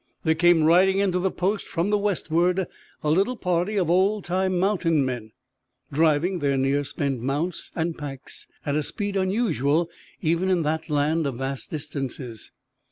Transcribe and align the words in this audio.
There 0.23 0.33
came 0.33 0.63
riding 0.63 0.97
into 0.97 1.19
the 1.19 1.29
post 1.29 1.67
from 1.67 1.91
the 1.91 1.97
westward 1.99 2.65
a 3.03 3.11
little 3.11 3.35
party 3.37 3.77
of 3.77 3.87
old 3.87 4.23
time 4.25 4.57
mountain 4.57 5.05
men, 5.05 5.31
driving 5.91 6.39
their 6.39 6.57
near 6.57 6.83
spent 6.83 7.21
mounts 7.21 7.69
and 7.75 7.95
packs 7.95 8.47
at 8.65 8.73
a 8.75 8.81
speed 8.81 9.15
unusual 9.15 9.91
even 10.19 10.49
in 10.49 10.63
that 10.63 10.89
land 10.89 11.27
of 11.27 11.35
vast 11.35 11.69
distances. 11.69 12.49